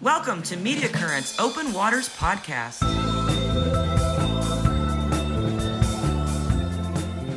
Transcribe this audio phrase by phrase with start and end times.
[0.00, 2.82] Welcome to Media Currents Open Waters Podcast.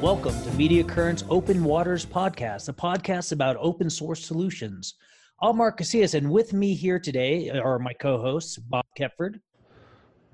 [0.01, 4.95] Welcome to Media Currents Open Waters Podcast, a podcast about open source solutions.
[5.41, 9.39] I'm Mark Casias, and with me here today are my co hosts, Bob Kepford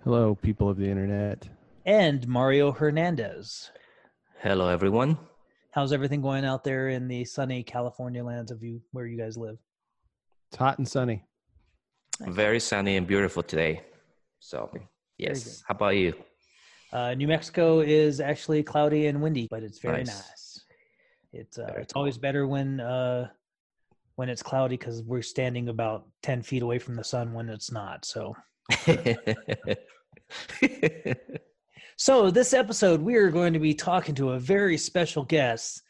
[0.03, 1.47] Hello, people of the internet.
[1.85, 3.71] and Mario Hernandez.
[4.41, 5.17] Hello, everyone.
[5.71, 9.37] How's everything going out there in the sunny California lands of you where you guys
[9.37, 9.57] live?
[10.49, 11.23] It's hot and sunny.
[12.21, 13.81] Very sunny and beautiful today.
[14.39, 14.71] So,
[15.17, 15.63] yes.
[15.67, 16.13] How about you?
[16.93, 20.07] Uh, New Mexico is actually cloudy and windy, but it's very Nice.
[20.07, 20.65] nice.
[21.33, 23.27] It's uh, Very it's always better when uh,
[24.15, 27.71] when it's cloudy because we're standing about ten feet away from the sun when it's
[27.71, 28.05] not.
[28.05, 28.33] So
[31.97, 35.81] So, this episode, we are going to be talking to a very special guest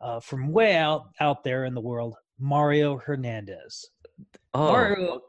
[0.00, 3.88] uh, from way out out there in the world, Mario Hernandez.
[4.54, 5.22] oh, Mario-.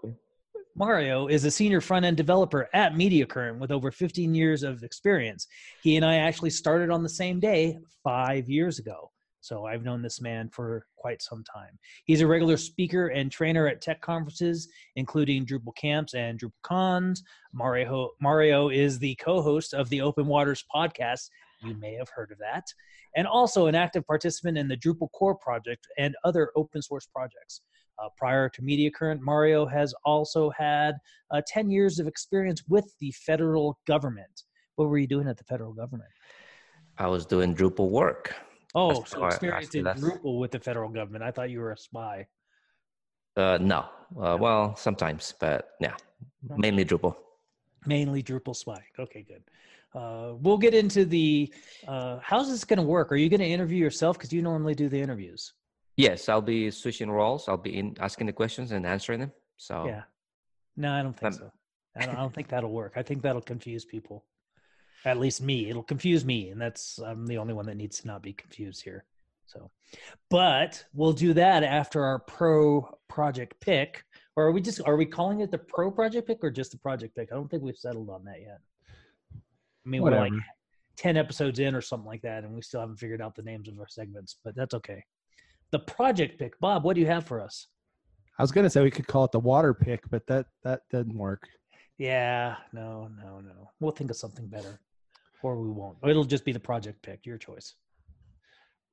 [0.76, 5.48] Mario is a senior front end developer at MediaCurrent with over 15 years of experience.
[5.84, 9.12] He and I actually started on the same day five years ago.
[9.42, 11.78] So I've known this man for quite some time.
[12.06, 17.24] He's a regular speaker and trainer at tech conferences, including Drupal camps and Drupal cons.
[17.54, 21.30] Mario, Mario is the co host of the Open Waters podcast.
[21.62, 22.66] You may have heard of that.
[23.16, 27.62] And also an active participant in the Drupal core project and other open source projects.
[28.00, 30.96] Uh, prior to Media Current, Mario has also had
[31.32, 34.44] uh, 10 years of experience with the federal government.
[34.76, 36.10] What were you doing at the federal government?
[36.98, 38.34] I was doing Drupal work.
[38.76, 39.86] Oh, That's so I experience in.
[39.86, 41.24] Drupal with the federal government.
[41.24, 42.28] I thought you were a spy.
[43.36, 43.86] Uh, no,
[44.20, 45.96] uh, well, sometimes, but yeah,
[46.58, 47.16] mainly Drupal.
[47.86, 48.84] Mainly Drupal spy.
[49.00, 49.44] Okay, good.
[50.00, 51.54] Uh, we'll get into the
[51.88, 53.12] uh, how's this going to work?
[53.12, 54.18] Are you going to interview yourself?
[54.18, 55.54] Because you normally do the interviews.
[55.96, 57.48] Yes, I'll be switching roles.
[57.48, 59.32] I'll be in asking the questions and answering them.
[59.58, 60.04] So, Yeah.
[60.76, 61.52] No, I don't think Um, so.
[61.96, 62.94] I don't, I don't think that'll work.
[62.96, 64.26] I think that'll confuse people.
[65.06, 65.70] At least me.
[65.70, 68.84] It'll confuse me, and that's I'm the only one that needs to not be confused
[68.84, 69.06] here.
[69.46, 69.70] So,
[70.30, 74.04] but we'll do that after our pro project pick.
[74.36, 76.80] Or are we just are we calling it the pro project pick or just the
[76.80, 77.30] project pick?
[77.32, 78.60] I don't think we've settled on that yet.
[79.86, 80.32] I mean, we're like
[80.96, 83.68] ten episodes in or something like that, and we still haven't figured out the names
[83.68, 85.04] of our segments, but that's okay.
[85.74, 86.84] The project pick, Bob.
[86.84, 87.66] What do you have for us?
[88.38, 91.18] I was gonna say we could call it the water pick, but that that didn't
[91.18, 91.50] work.
[91.98, 93.72] Yeah, no, no, no.
[93.80, 94.80] We'll think of something better,
[95.42, 95.98] or we won't.
[96.08, 97.26] It'll just be the project pick.
[97.26, 97.74] Your choice.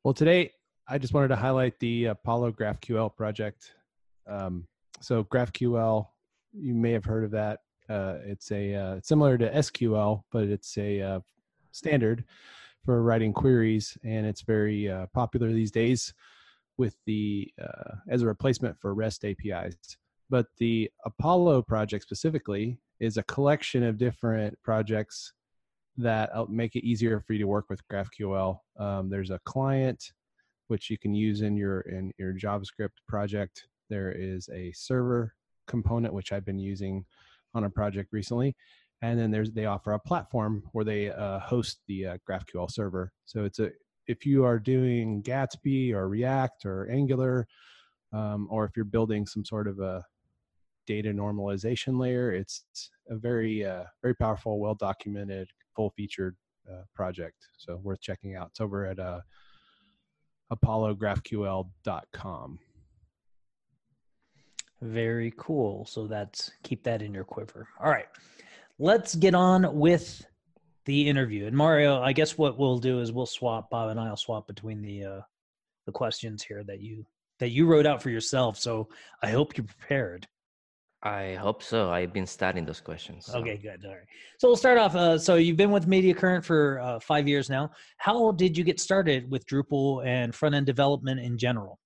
[0.04, 0.52] Well, today
[0.88, 3.74] I just wanted to highlight the Apollo GraphQL project.
[4.26, 4.66] Um,
[5.02, 6.06] so GraphQL,
[6.54, 7.60] you may have heard of that.
[7.90, 11.20] Uh, it's a uh, similar to SQL, but it's a uh,
[11.72, 12.24] standard
[12.86, 16.14] for writing queries, and it's very uh, popular these days
[16.80, 19.76] with the uh, as a replacement for REST APIs.
[20.30, 25.34] But the Apollo project specifically is a collection of different projects
[25.98, 28.58] that uh, make it easier for you to work with GraphQL.
[28.78, 30.02] Um, there's a client
[30.68, 33.66] which you can use in your in your JavaScript project.
[33.90, 35.34] There is a server
[35.66, 37.04] component which I've been using
[37.54, 38.56] on a project recently,
[39.02, 43.12] and then there's they offer a platform where they uh, host the uh, GraphQL server.
[43.26, 43.70] So it's a
[44.06, 47.46] if you are doing Gatsby or React or Angular,
[48.12, 50.04] um, or if you're building some sort of a
[50.86, 52.64] data normalization layer, it's
[53.08, 56.36] a very uh, very powerful, well documented, full featured
[56.70, 57.48] uh, project.
[57.58, 58.48] So worth checking out.
[58.48, 59.20] It's over at uh,
[60.52, 62.58] apollographql.com.
[64.82, 65.84] Very cool.
[65.84, 67.68] So that's keep that in your quiver.
[67.78, 68.08] All right,
[68.78, 70.24] let's get on with
[70.86, 71.46] the interview.
[71.46, 73.70] And Mario, I guess what we'll do is we'll swap.
[73.70, 75.20] Bob and I'll swap between the uh,
[75.86, 77.04] the questions here that you
[77.38, 78.58] that you wrote out for yourself.
[78.58, 78.88] So
[79.22, 80.26] I hope you're prepared.
[81.02, 81.90] I hope so.
[81.90, 83.24] I've been studying those questions.
[83.24, 83.82] so- Okay, good.
[83.86, 84.04] All right.
[84.38, 84.94] So we'll start off.
[84.94, 87.70] Uh, so you've been with Media Current for uh, five years now.
[87.96, 91.78] How did you get started with Drupal and front end development in general?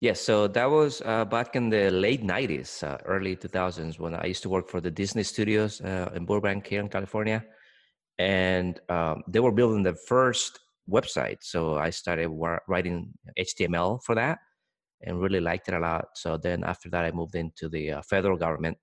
[0.00, 4.26] Yes, so that was uh, back in the late 90s, uh, early 2000s, when I
[4.26, 7.44] used to work for the Disney Studios uh, in Burbank here in California.
[8.18, 10.58] And um, they were building the first
[10.90, 11.38] website.
[11.40, 12.28] So I started
[12.66, 14.38] writing HTML for that
[15.02, 16.06] and really liked it a lot.
[16.14, 18.76] So then after that, I moved into the uh, federal government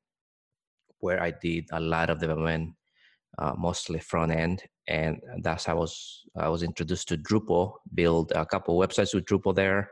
[0.99, 2.73] where I did a lot of development,
[3.37, 4.63] uh, mostly front end.
[4.87, 9.25] And that's how I was, I was introduced to Drupal, build a couple websites with
[9.25, 9.89] Drupal there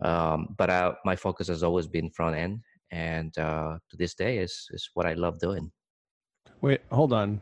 [0.00, 2.60] um, but uh, my focus has always been front end
[2.90, 5.70] and uh, to this day is, is what i love doing
[6.60, 7.40] Wait, hold on.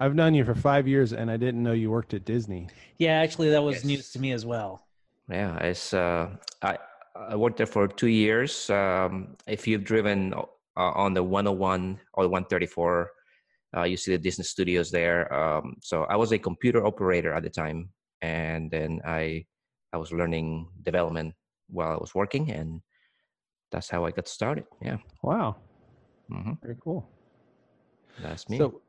[0.00, 2.68] I've known you for five years, and I didn't know you worked at Disney.
[2.96, 3.84] Yeah, actually, that was Yes.
[3.84, 4.86] news to me as well.
[5.28, 6.26] yeah it's uh,
[6.62, 6.74] i
[7.32, 9.12] i worked there for two years um,
[9.46, 13.10] if you've driven uh, on the 101 or 134.
[13.76, 15.32] Uh, you see the Disney Studios there.
[15.32, 17.90] Um, so I was a computer operator at the time,
[18.22, 19.44] and then I
[19.92, 21.34] I was learning development
[21.68, 22.80] while I was working, and
[23.70, 24.64] that's how I got started.
[24.82, 24.98] Yeah.
[25.22, 25.56] Wow.
[26.28, 27.06] hmm Very cool.
[28.18, 28.58] That's me.
[28.58, 28.80] So,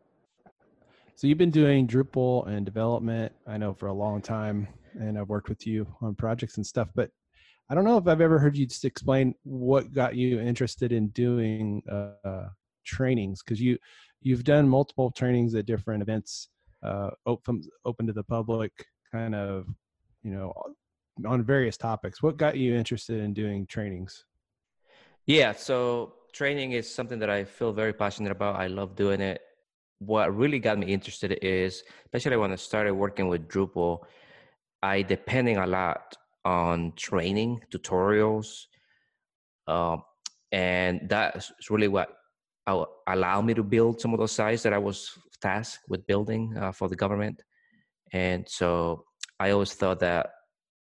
[1.22, 4.68] so you've been doing Drupal and development, I know for a long time,
[5.00, 6.90] and I've worked with you on projects and stuff.
[6.96, 7.12] But
[7.70, 11.10] I don't know if I've ever heard you just explain what got you interested in
[11.10, 12.48] doing uh,
[12.88, 13.78] trainings because you
[14.24, 16.50] you've done multiple trainings at different events,
[16.82, 18.72] uh, open open to the public,
[19.12, 19.68] kind of,
[20.24, 20.52] you know,
[21.24, 22.24] on various topics.
[22.24, 24.26] What got you interested in doing trainings?
[25.28, 28.56] Yeah, so training is something that I feel very passionate about.
[28.56, 29.40] I love doing it.
[30.02, 34.00] What really got me interested is, especially when I started working with Drupal,
[34.82, 38.66] I depending a lot on training tutorials,
[39.68, 40.02] um,
[40.52, 42.18] and that's really what
[42.66, 46.72] allowed me to build some of those sites that I was tasked with building uh,
[46.72, 47.44] for the government.
[48.12, 49.06] And so
[49.40, 50.32] I always thought that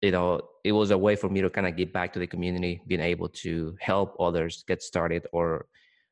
[0.02, 2.28] you know it was a way for me to kind of give back to the
[2.28, 5.68] community being able to help others get started or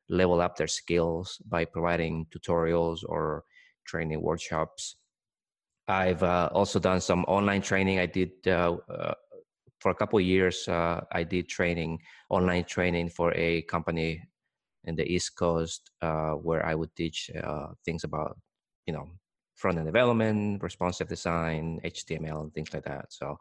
[0.09, 3.43] level up their skills by providing tutorials or
[3.85, 4.97] training workshops.
[5.87, 7.99] I've uh, also done some online training.
[7.99, 9.13] I did uh, uh,
[9.79, 14.23] for a couple years uh, i did training online training for a company
[14.85, 18.39] in the east coast uh, where i would teach uh, things about
[18.87, 19.05] you know
[19.55, 23.11] front end development responsive design html and things like that.
[23.11, 23.37] So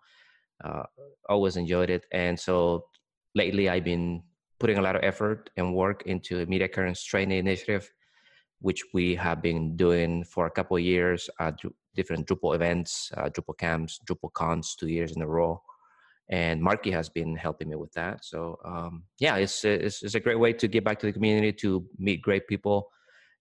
[1.28, 2.06] always enjoyed it.
[2.12, 2.86] And so
[3.34, 4.22] lately, I've been
[4.62, 7.92] putting a lot of effort and work into the Media Currents Training Initiative,
[8.60, 11.58] which we have been doing for a couple of years at
[11.96, 15.60] different Drupal events, uh, Drupal camps, Drupal cons, two years in a row.
[16.30, 18.24] And Marky has been helping me with that.
[18.24, 21.52] So um, yeah, it's, it's, it's a great way to give back to the community,
[21.54, 22.88] to meet great people,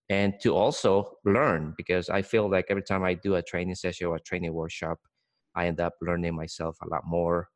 [0.09, 1.75] and to also learn.
[1.77, 4.97] Because I feel like every time I do a training session or a training workshop,
[5.53, 7.47] I end up learning myself a lot more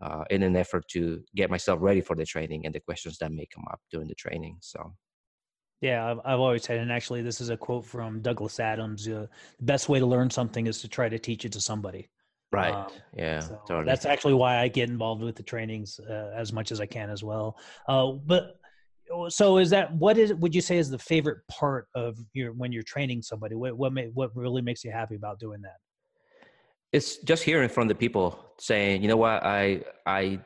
[0.00, 3.32] uh, in an effort to get myself ready for the training and the questions that
[3.32, 4.56] may come up during the training.
[4.60, 4.94] So,
[5.80, 9.26] yeah, I've, I've always said, and actually, this is a quote from Douglas Adams: uh,
[9.58, 12.10] "The best way to learn something is to try to teach it to somebody."
[12.52, 12.74] Right.
[12.74, 13.40] Um, yeah.
[13.40, 13.86] So totally.
[13.86, 17.08] That's actually why I get involved with the trainings uh, as much as I can
[17.08, 17.56] as well.
[17.86, 18.56] Uh, but
[19.28, 22.72] so is that what is would you say is the favorite part of your when
[22.72, 23.54] you're training somebody?
[23.54, 25.76] What what may, what really makes you happy about doing that?
[26.92, 30.40] It's just hearing from the people saying, you know what, I I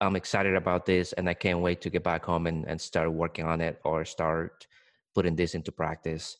[0.00, 3.12] I'm excited about this and I can't wait to get back home and, and start
[3.12, 4.66] working on it or start
[5.14, 6.36] putting this into practice.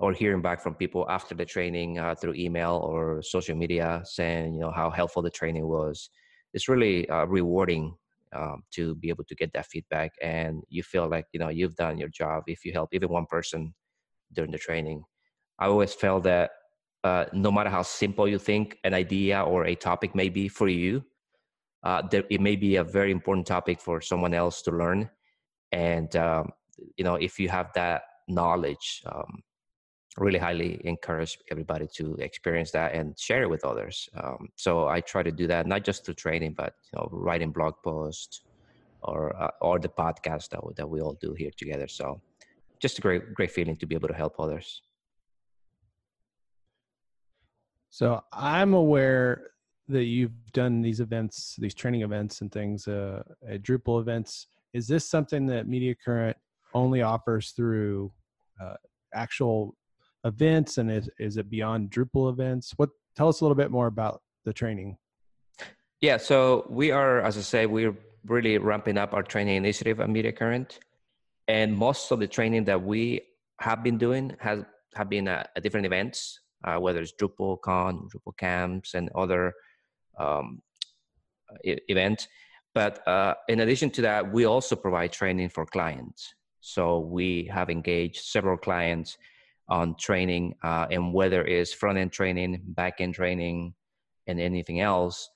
[0.00, 4.54] Or hearing back from people after the training uh, through email or social media saying,
[4.54, 6.10] you know, how helpful the training was.
[6.54, 7.96] It's really uh, rewarding
[8.32, 11.74] um, to be able to get that feedback and you feel like, you know, you've
[11.74, 13.74] done your job if you help even one person
[14.32, 15.02] during the training.
[15.58, 16.50] I always felt that
[17.04, 20.68] uh, no matter how simple you think an idea or a topic may be for
[20.68, 21.04] you,
[21.84, 25.08] uh, there, it may be a very important topic for someone else to learn.
[25.72, 26.50] And um,
[26.96, 29.42] you know, if you have that knowledge, um,
[30.16, 34.08] really highly encourage everybody to experience that and share it with others.
[34.16, 37.52] Um, so I try to do that not just through training, but you know, writing
[37.52, 38.42] blog posts
[39.02, 41.86] or uh, or the podcast that that we all do here together.
[41.86, 42.20] So
[42.80, 44.82] just a great great feeling to be able to help others.
[47.90, 49.50] So I'm aware
[49.88, 54.48] that you've done these events, these training events and things uh, at Drupal events.
[54.74, 56.36] Is this something that Media Current
[56.74, 58.12] only offers through
[58.60, 58.74] uh,
[59.14, 59.74] actual
[60.24, 62.74] events, and is, is it beyond Drupal events?
[62.76, 64.96] What tell us a little bit more about the training.
[66.00, 70.08] Yeah, so we are, as I say, we're really ramping up our training initiative at
[70.08, 70.78] Media Current,
[71.48, 73.22] and most of the training that we
[73.60, 74.64] have been doing has
[74.94, 79.54] have been at, at different events uh, whether it's DrupalCon, Drupal camps, and other
[80.18, 80.60] um,
[81.64, 82.28] e- events.
[82.74, 86.34] But uh, in addition to that, we also provide training for clients.
[86.60, 89.16] So we have engaged several clients
[89.68, 93.74] on training, uh, and whether it's front end training, back end training,
[94.26, 95.28] and anything else,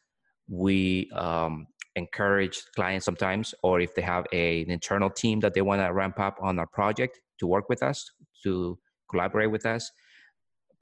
[0.49, 5.63] we um, encourage clients sometimes, or if they have a, an internal team that they
[5.63, 8.11] want to ramp up on our project to work with us,
[8.43, 8.79] to
[9.11, 9.91] collaborate with us,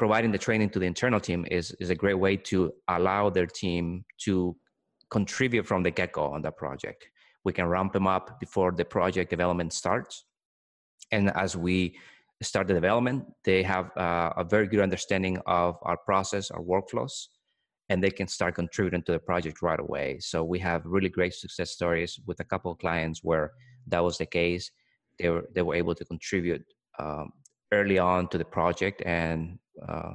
[0.01, 3.47] providing the training to the internal team is, is a great way to allow their
[3.47, 3.85] team
[4.25, 4.57] to
[5.11, 7.01] contribute from the get-go on that project.
[7.45, 10.25] We can ramp them up before the project development starts.
[11.13, 11.77] And as we
[12.43, 17.15] start the development they have uh, a very good understanding of our process our workflows
[17.91, 20.19] and they can start contributing to the project right away.
[20.21, 23.53] So we have really great success stories with a couple of clients where
[23.89, 24.71] that was the case.
[25.19, 26.65] They were they were able to contribute
[27.03, 27.27] um,
[27.79, 30.13] early on to the project, and uh,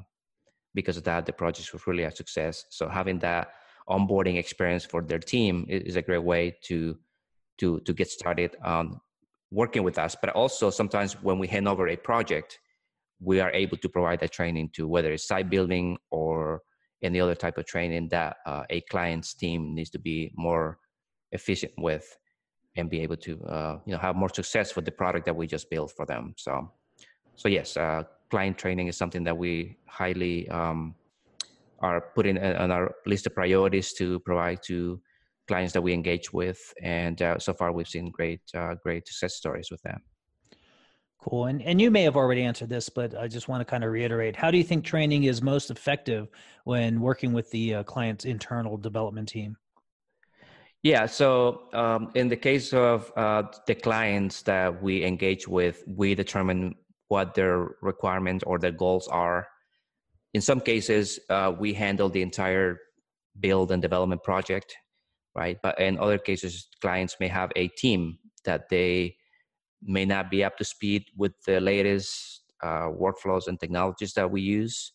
[0.74, 2.66] because of that, the project was really a success.
[2.70, 3.50] So having that
[3.90, 6.98] onboarding experience for their team is, a great way to
[7.60, 9.00] to to get started on
[9.52, 10.16] working with us.
[10.20, 12.60] But also sometimes when we hand over a project,
[13.22, 16.62] we are able to provide that training to whether it's site building or
[17.04, 20.80] any other type of training that uh, a client's team needs to be more
[21.32, 22.18] efficient with
[22.76, 25.48] and be able to uh, you know have more success with the product that we
[25.48, 26.72] just built for them so
[27.36, 30.96] so yes uh, client training is something that we highly um,
[31.80, 35.00] are putting on our list of priorities to provide to
[35.48, 39.36] clients that we engage with and uh, so far we've seen great uh, great success
[39.36, 40.02] stories with them
[41.26, 41.46] Cool.
[41.46, 43.90] And and you may have already answered this, but I just want to kind of
[43.90, 44.36] reiterate.
[44.36, 46.28] How do you think training is most effective
[46.66, 49.58] when working with the uh, client's internal development team?
[50.84, 51.08] Yeah.
[51.08, 56.76] So um, in the case of uh, the clients that we engage with, we determine
[57.08, 59.48] what their requirements or their goals are.
[60.34, 62.80] In some cases, uh, we handle the entire
[63.40, 64.76] build and development project,
[65.36, 65.58] right?
[65.62, 69.16] But in other cases, clients may have a team that they
[69.82, 74.42] may not be up to speed with the latest uh, workflows and technologies that we
[74.42, 74.94] use.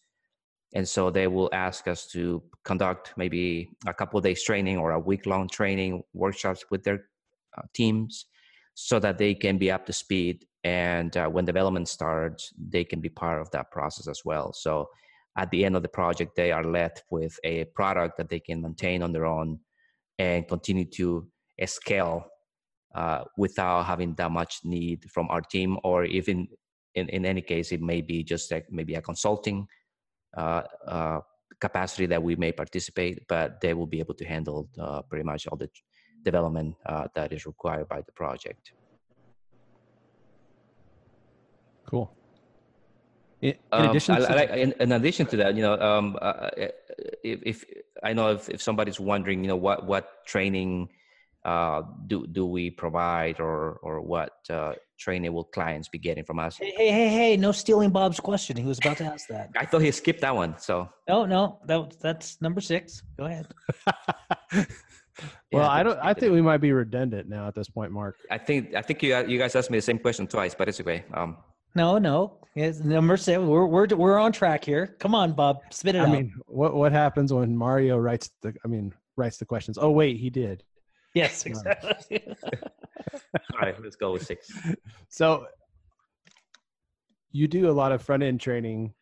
[0.74, 4.98] And so they will ask us to conduct maybe a couple days training or a
[4.98, 7.06] week long training workshops with their
[7.56, 8.26] uh, teams
[8.82, 10.46] so that they can be up to speed.
[10.64, 14.52] And uh, when development starts, they can be part of that process as well.
[14.54, 14.88] So
[15.36, 18.62] at the end of the project, they are left with a product that they can
[18.62, 19.60] maintain on their own
[20.18, 21.28] and continue to
[21.66, 22.24] scale
[22.94, 26.48] uh, without having that much need from our team or even
[26.94, 29.66] in, in any case it may be just like maybe a consulting
[30.36, 31.20] uh, uh,
[31.60, 35.46] capacity that we may participate but they will be able to handle uh, pretty much
[35.46, 35.68] all the
[36.24, 38.72] development uh, that is required by the project
[41.86, 42.12] cool
[43.40, 46.18] in, in addition um, to- I, I, in, in, addition to that you know um,
[46.20, 46.50] uh,
[47.24, 47.64] if, if,
[48.02, 50.88] i know if, if somebody's wondering you know what what training
[51.44, 56.38] uh, do do we provide or or what uh, training will clients be getting from
[56.38, 56.58] us?
[56.58, 57.36] Hey, hey, hey, hey!
[57.36, 58.56] No stealing Bob's question.
[58.56, 59.50] He was about to ask that.
[59.56, 60.58] I thought he skipped that one.
[60.58, 63.02] So no, no, that that's number six.
[63.18, 63.46] Go ahead.
[65.52, 65.98] well, yeah, I don't.
[66.02, 68.16] I think we might be redundant now at this point, Mark.
[68.30, 70.80] I think I think you you guys asked me the same question twice, but it's
[70.80, 71.04] okay.
[71.14, 71.36] Um,
[71.74, 73.48] no, no, it's number seven.
[73.48, 74.96] We're we're we're on track here.
[74.98, 76.08] Come on, Bob, spit it I out.
[76.08, 78.54] I mean, what what happens when Mario writes the?
[78.64, 79.78] I mean, writes the questions.
[79.80, 80.62] Oh wait, he did.
[81.14, 82.22] Yes, exactly.
[83.52, 84.50] All right, let's go with six.
[85.08, 85.46] So
[87.32, 88.94] you do a lot of front end training,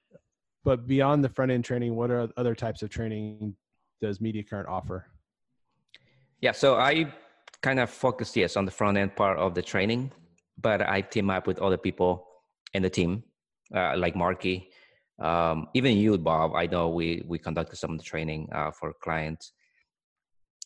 [0.65, 3.55] but beyond the front end training, what are other types of training
[4.01, 5.07] does Media Current offer?
[6.41, 7.13] Yeah, so I
[7.63, 10.13] kind of focus yes on the front end part of the training,
[10.61, 12.27] but I team up with other people
[12.75, 13.25] in the team,
[13.75, 14.71] uh, like Marky,
[15.19, 16.55] um, even you, Bob.
[16.55, 19.53] I know we we conducted some of the training uh, for clients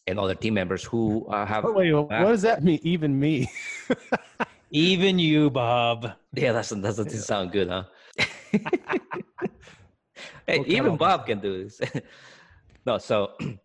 [0.07, 1.64] and other team members who uh, have.
[1.64, 2.81] Oh, wait, what does that mean?
[2.83, 3.50] Even me.
[4.71, 6.12] Even you, Bob.
[6.35, 7.21] Yeah, that's that doesn't yeah.
[7.21, 7.85] sound good, huh?
[10.47, 11.81] hey, even Bob can do this.
[12.87, 13.33] no, so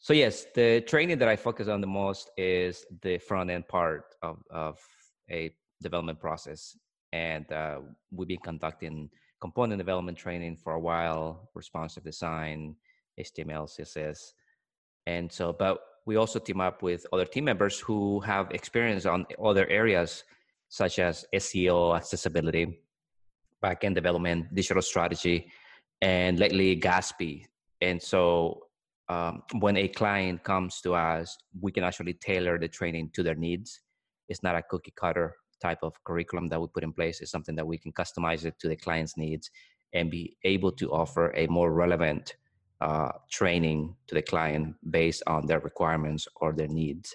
[0.00, 4.14] so yes, the training that I focus on the most is the front end part
[4.22, 4.78] of of
[5.30, 5.52] a
[5.82, 6.76] development process,
[7.12, 7.80] and uh,
[8.10, 12.76] we've been conducting component development training for a while, responsive design,
[13.18, 14.32] HTML, CSS,
[15.06, 19.26] and so, but we also team up with other team members who have experience on
[19.42, 20.24] other areas
[20.68, 22.80] such as SEO, accessibility,
[23.62, 25.50] backend development, digital strategy,
[26.00, 27.44] and lately Gatsby.
[27.82, 28.62] And so
[29.10, 33.34] um, when a client comes to us, we can actually tailor the training to their
[33.34, 33.80] needs.
[34.28, 37.20] It's not a cookie cutter type of curriculum that we put in place.
[37.20, 39.50] It's something that we can customize it to the client's needs
[39.92, 42.36] and be able to offer a more relevant
[42.80, 47.12] uh, training to the client based on their requirements or their needs.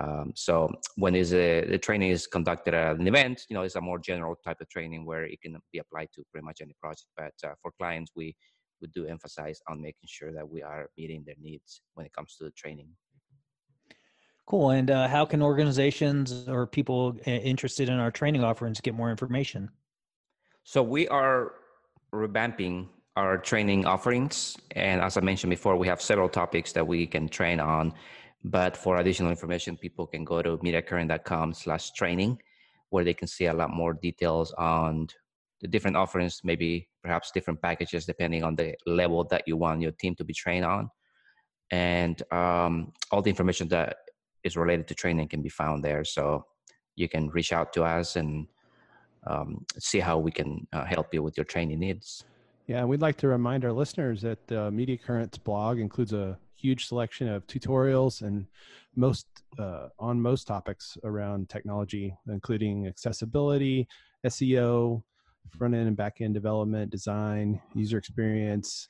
[0.00, 3.76] Um, so when is a, the training is conducted at an event, you know, it's
[3.76, 6.74] a more general type of training where it can be applied to pretty much any
[6.80, 7.08] project.
[7.16, 8.34] But uh, for clients, we
[8.80, 12.36] we do emphasize on making sure that we are meeting their needs when it comes
[12.36, 12.88] to the training.
[14.46, 14.70] Cool.
[14.70, 19.68] And uh, how can organizations or people interested in our training offerings get more information?
[20.64, 21.52] So we are
[22.14, 24.56] revamping our training offerings.
[24.72, 27.92] And as I mentioned before, we have several topics that we can train on.
[28.44, 32.38] But for additional information, people can go to mediacurrent.com slash training,
[32.90, 35.08] where they can see a lot more details on
[35.60, 39.92] the different offerings, maybe perhaps different packages, depending on the level that you want your
[39.92, 40.90] team to be trained on.
[41.70, 43.96] And um, all the information that
[44.44, 46.04] is related to training can be found there.
[46.04, 46.44] So
[46.96, 48.46] you can reach out to us and
[49.26, 52.24] um, see how we can uh, help you with your training needs.
[52.66, 56.88] Yeah, we'd like to remind our listeners that the Media Currents blog includes a huge
[56.88, 58.46] selection of tutorials and
[58.96, 59.26] most
[59.58, 63.88] uh, on most topics around technology, including accessibility,
[64.26, 65.02] SEO,
[65.48, 68.88] front end and back end development, design, user experience,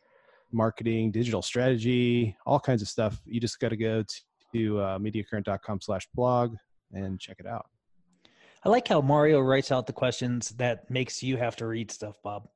[0.52, 3.20] marketing, digital strategy, all kinds of stuff.
[3.26, 4.04] You just got to go
[4.54, 6.56] to uh, mediacurrent.com slash blog
[6.92, 7.66] and check it out.
[8.64, 12.16] I like how Mario writes out the questions that makes you have to read stuff,
[12.22, 12.48] Bob.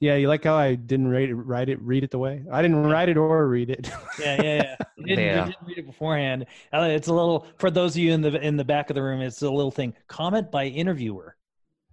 [0.00, 2.62] Yeah, you like how I didn't write it, write it, read it the way I
[2.62, 3.90] didn't write it or read it.
[4.20, 4.76] yeah, yeah, yeah.
[4.96, 5.46] You didn't, Yeah.
[5.46, 6.46] you didn't read it beforehand.
[6.72, 9.02] Uh, It's a little for those of you in the in the back of the
[9.02, 9.20] room.
[9.20, 9.94] It's a little thing.
[10.06, 11.34] Comment by interviewer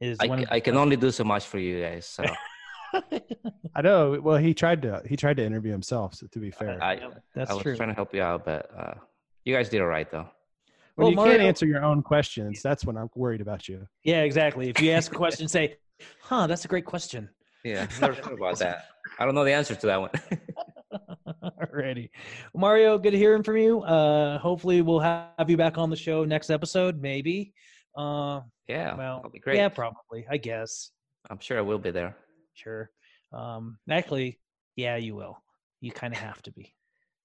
[0.05, 0.39] is I, one.
[0.39, 2.05] Of I can only do so much for you guys.
[2.07, 2.23] So
[3.75, 4.19] I know.
[4.21, 6.15] Well, he tried to he tried to interview himself.
[6.15, 6.99] So to be fair, I,
[7.33, 7.75] That's I was true.
[7.75, 8.93] trying to help you out, but uh,
[9.43, 10.27] you guys did all right though.
[10.95, 13.87] when Well, you can't answer your own questions, that's when I'm worried about you.
[14.03, 14.69] yeah, exactly.
[14.69, 15.77] If you ask a question, say,
[16.21, 17.29] "Huh, that's a great question."
[17.63, 18.85] Yeah, never thought about that.
[19.19, 20.11] I don't know the answer to that one.
[21.43, 22.09] Alrighty,
[22.55, 22.97] Mario.
[22.97, 23.81] Good hearing from you.
[23.81, 27.01] Uh, hopefully, we'll have you back on the show next episode.
[27.01, 27.53] Maybe.
[27.95, 29.57] Uh, yeah, well, that'll be great.
[29.57, 30.25] yeah, probably.
[30.29, 30.91] I guess.
[31.29, 32.15] I'm sure I will be there.
[32.53, 32.89] Sure.
[33.33, 34.39] Um, actually,
[34.75, 35.37] yeah, you will.
[35.81, 36.73] You kind of have to be.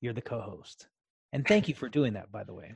[0.01, 0.89] You're the co-host,
[1.33, 2.75] and thank you for doing that, by the way.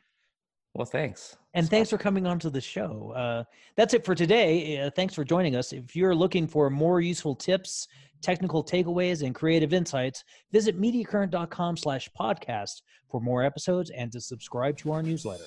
[0.75, 1.37] Well, thanks.
[1.55, 3.13] And thanks for coming on to the show.
[3.15, 3.45] Uh,
[3.77, 4.81] that's it for today.
[4.81, 5.73] Uh, thanks for joining us.
[5.73, 7.87] If you're looking for more useful tips,
[8.23, 14.77] technical takeaways, and creative insights, visit MediaCurrent.com slash podcast for more episodes and to subscribe
[14.79, 15.45] to our newsletter.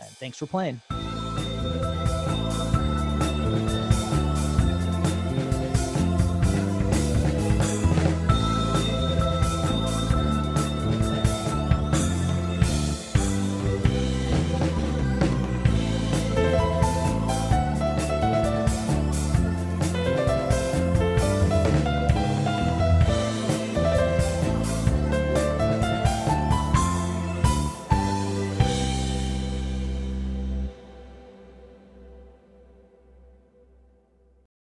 [0.00, 0.80] And thanks for playing.